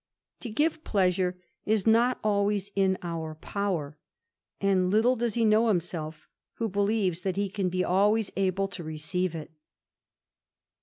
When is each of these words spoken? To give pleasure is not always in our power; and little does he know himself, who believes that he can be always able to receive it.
To 0.39 0.49
give 0.49 0.83
pleasure 0.83 1.39
is 1.63 1.85
not 1.85 2.17
always 2.23 2.71
in 2.75 2.97
our 3.03 3.35
power; 3.35 3.99
and 4.59 4.89
little 4.89 5.15
does 5.15 5.35
he 5.35 5.45
know 5.45 5.67
himself, 5.67 6.27
who 6.53 6.67
believes 6.67 7.21
that 7.21 7.35
he 7.37 7.49
can 7.49 7.69
be 7.69 7.85
always 7.85 8.31
able 8.35 8.67
to 8.69 8.83
receive 8.83 9.35
it. 9.35 9.51